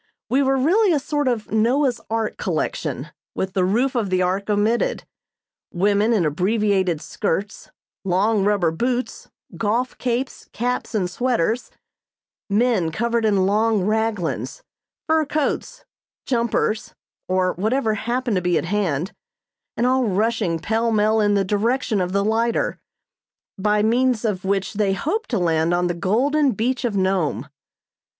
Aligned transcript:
We 0.31 0.41
were 0.41 0.57
really 0.57 0.91
a 0.93 0.99
sort 0.99 1.27
of 1.27 1.51
Noah's 1.51 2.01
Ark 2.09 2.35
collection, 2.39 3.09
with 3.35 3.53
the 3.53 3.63
roof 3.63 3.93
of 3.93 4.09
the 4.09 4.23
Ark 4.23 4.49
omitted. 4.49 5.03
Women 5.71 6.11
in 6.11 6.25
abbreviated 6.25 6.99
skirts, 6.99 7.69
long 8.03 8.43
rubber 8.43 8.71
boots, 8.71 9.27
golf 9.57 9.95
capes, 9.99 10.49
caps 10.53 10.95
and 10.95 11.07
sweaters; 11.07 11.69
men 12.49 12.91
covered 12.91 13.25
in 13.25 13.45
long 13.45 13.83
"raglans," 13.85 14.63
fur 15.05 15.23
coats, 15.23 15.85
"jumpers," 16.25 16.95
or 17.27 17.53
whatever 17.53 17.93
happened 17.93 18.37
to 18.37 18.41
be 18.41 18.57
at 18.57 18.65
hand; 18.65 19.13
and 19.77 19.85
all 19.85 20.05
rushing 20.05 20.57
pell 20.57 20.91
mell 20.91 21.21
in 21.21 21.35
the 21.35 21.45
direction 21.45 22.01
of 22.01 22.11
the 22.11 22.25
lighter, 22.25 22.79
by 23.55 23.83
means 23.83 24.25
of 24.25 24.43
which 24.43 24.73
they 24.73 24.93
hoped 24.93 25.29
to 25.29 25.37
land 25.37 25.75
on 25.75 25.85
the 25.85 25.93
golden 25.93 26.53
beach 26.53 26.83
of 26.85 26.97
Nome. 26.97 27.47